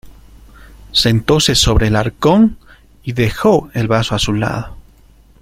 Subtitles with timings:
[0.93, 2.57] sentóse sobre el arcón,
[3.03, 4.75] y dejó el vaso a su lado: